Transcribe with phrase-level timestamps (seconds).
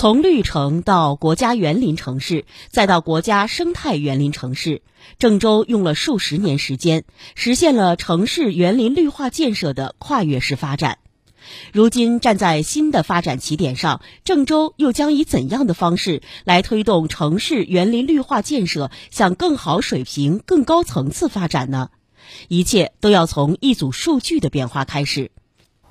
[0.00, 4.80] 从绿城到国家园林城市，再到国家生态园林城市，
[5.18, 11.00] 郑州用了数十年时间，实现了城市园林绿化建设的跨越式发展。
[11.74, 21.90] 如今站在新的发展起点上，郑州又将以怎样的方式来推动城市园林绿化建设向更好水平、更高层次发展呢？
[22.48, 25.30] 一切都要从一组数据的变化开始。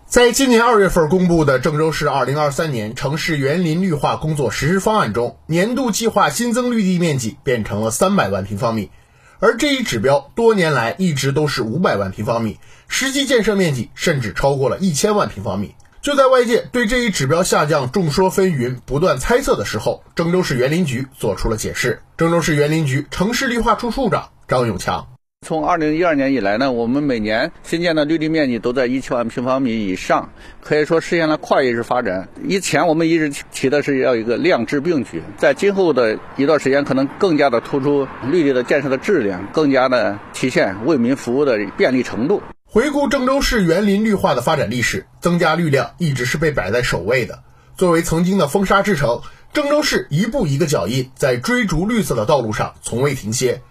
[0.09, 8.89] 在今年二月份公布的郑州市二零二三年城市园林绿化工作实施方案中，年度计划新增绿地面积变成了三百万平方米，
[9.37, 15.75] 而这一指标多年来一直都是五百万平方米，实际建设面积甚至超过了一千万平方米。
[16.01, 22.01] 就在外界对这一指标下降众说纷纭、不断猜测的时候，郑州市园林局做出了解释。
[22.17, 25.18] 郑州市园林局城市绿化处处长张永强。
[25.49, 30.29] 从二零一二年以来呢，我们每年新建的绿地面积都在一千万平方米以上，
[30.61, 32.29] 可以说实现了跨越式发展。
[32.43, 42.43] 以前我们一直提的是要一个量质并举，在今后的一段时间，可能更加的突出绿地的建设的质量，更加的体现为民服务的便利程度。
[42.65, 47.39] 回顾郑州市园林绿化的发展历史，增加绿量一直是被摆在首位的。
[47.75, 53.61] 作为曾经的风沙之城，郑州市一步一个脚印，在追逐绿色的道路上从未停歇。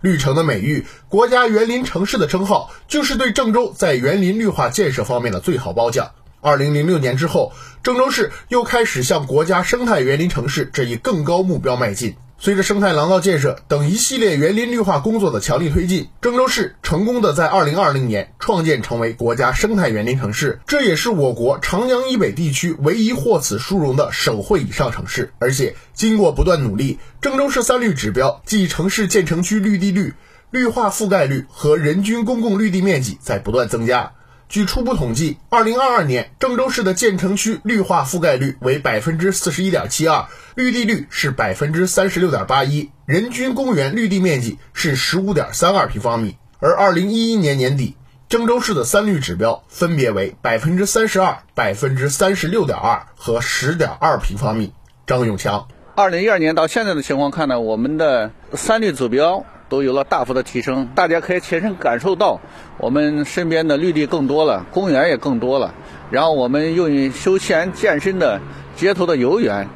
[0.00, 6.12] 绿城的美誉，国家园林城市的称号，就是对郑州在园林绿化建设方面的最好褒奖。
[6.40, 12.14] 二零零六年之后，郑州市又开始向国家生态园林城市这一更高目标迈进。
[12.40, 25.32] 随着生态廊道建设等一系列园林绿化工作的强力推进，郑州市成功的在二零二零年创建成为国家生态园林城市，这也是我国长江以北地区唯一获此殊荣的省会以上城市。
[25.40, 30.14] 而且经过不断努力，郑州市三绿指标即城市建成区绿地率、
[30.52, 34.12] 绿化覆盖率和人均公共绿地面积在不断增加。
[34.48, 46.38] 据初步统计，二零二二年郑州市的建成区绿化覆盖率为百分之四十一点七二，绿地率是百分之三十六点八一，人均公园绿地面积是十五点三二平方米。
[46.60, 47.94] 而二零一一年年底，
[48.30, 54.72] 郑州市的三绿指标分别为百分之三十二、百分之三十六点二和十点二平方米。
[55.06, 59.44] 张永强，二零一二年到现在的情况看呢，我们的三绿指标。
[59.68, 62.40] 都有了大幅的提升，大家可以切身感受到，
[62.78, 65.74] 我们身边的绿地更多了，公园也更多了。
[66.10, 68.40] 然后我们用于休闲健身的
[68.74, 69.68] 街头的游园，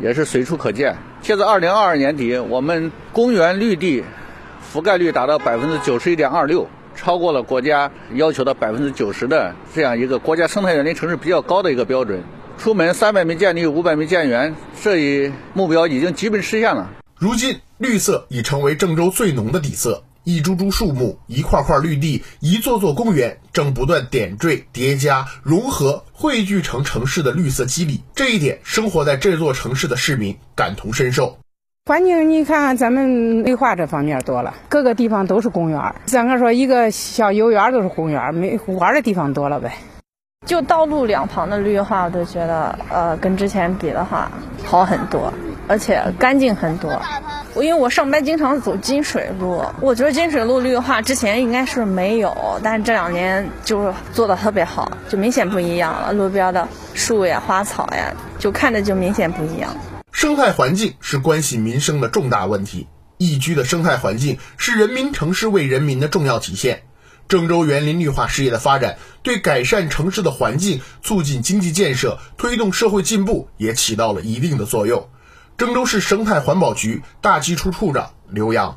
[0.00, 0.96] 也是随处可见。
[1.20, 4.02] 截至二零二二年底，我们公园绿地
[4.72, 12.22] 覆盖率达到百分之九十一点二六，超过了国家要求的百分之九十的这样一个国家生态园林城市比较高的一个标准。
[12.58, 16.90] 出门三百米建绿，五百米建园，这一目标已经基本实现了。
[17.18, 20.02] 如今，绿色已成为郑州最浓的底色。
[20.24, 28.02] 一株株树木，一块块绿地，一座座公园，正不断点缀、叠加、融合、汇聚成城市的绿色肌理。
[28.14, 31.38] 这一点，生活在这座城市的市民感同身受。
[31.86, 35.94] 环境，你看看咱们绿化这方面多了，各个地方都是公园。
[36.04, 39.72] 咱个说一个小游园都是公园，没玩的地方多了呗。
[40.44, 44.30] 就道路两旁的绿化，我都觉得，呃，跟之前比的话，
[44.66, 45.32] 好很多。
[45.68, 47.02] 而且干净很多，
[47.54, 56.12] 我因为我上班经常走金水路，我觉得金水路绿化之前应该是没有，但是这两年就是做的特别好，就明显不一样了。
[56.12, 59.76] 路边的树呀、花草呀，就看着就明显不一样。
[60.12, 62.86] 生态环境是关系民生的重大问题，
[63.18, 66.82] 宜居的生态环境是人民城市为人民的重要体现。
[67.28, 75.08] 郑州园林绿化事业的发展，对改善城市的环境、促进经济建设、推动社会进步也起到了一定的作用。
[75.58, 78.76] 郑州市生态环保局大基处处长刘洋，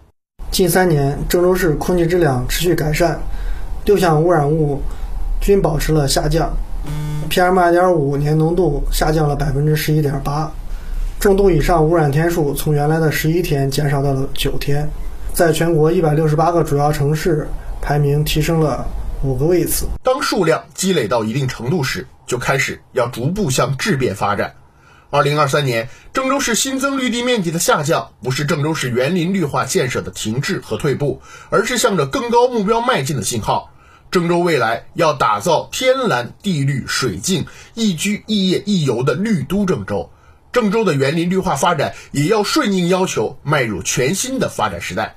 [0.50, 3.20] 近三年，郑州市空气质量持续改善，
[3.84, 4.82] 六项污染物
[5.42, 6.56] 均保持了下降
[7.30, 10.50] ，PM2.5 年浓度下降了百分之十一点八，
[11.20, 14.90] 重度以上污染天数从原来的十一天减少到了九天，
[15.34, 17.46] 在全国一百六十八个主要城市
[17.82, 18.88] 排名提升了
[19.22, 19.86] 五个位次。
[20.02, 24.54] 当数量积累到一定程度时，就开始要逐步向质变发展。
[25.12, 33.74] 二零二三年，郑州市新增绿地面积的下降，不是郑州市园林绿化建设的停滞和退步，而是向着更高目标迈进的信号。
[34.12, 40.12] 郑州未来要打造天蓝地绿水净、宜居宜业宜游的绿都郑州，
[40.52, 45.16] 郑州的园林绿化发展也要顺应要求，迈入全新的发展时代。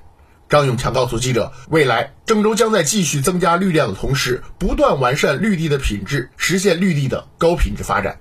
[0.49, 8.21] 张永强告诉记者，未来郑州将在继续增加绿量的同时，不断完善绿地的品质，实现绿地的高品质发展。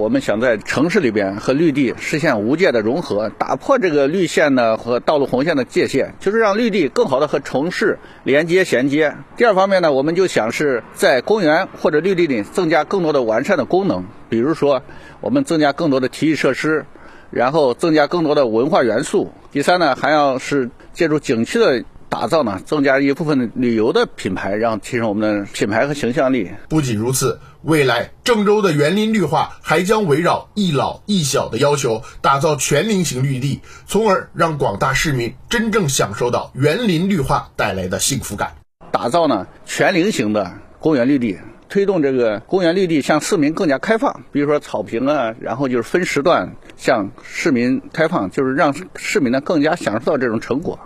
[0.00, 9.14] 我们想在城市里边和绿地实现无界的融合，打破这个绿线呢和道路红线的界限，就是让绿地更好的和城市连接衔接。
[9.36, 14.82] 第二方面呢，我们就想是在公园或者绿地里增加更多的完善的功能，比如说
[15.20, 16.84] 我们增加更多的体育设施，
[17.30, 19.30] 然后增加更多的文化元素。
[19.52, 21.84] 第三呢，还要是借助景区的
[22.14, 26.48] 打造呢，增加一部分旅游的品牌，让提升我们的品牌和形象力。
[26.68, 38.52] 不仅如此，未来郑州的园林绿化还将围绕一老一小的要求，打造全龄型绿地，从而让广大市民真正享受到园林绿化带来的幸福感。
[38.92, 41.36] 打造呢全龄型的公园绿地，
[41.68, 44.22] 推动这个公园绿地向市民更加开放。
[44.30, 50.78] 比如说草坪啊，然后就是分时段向市民开放，就是让市民呢更加享受到这种成果。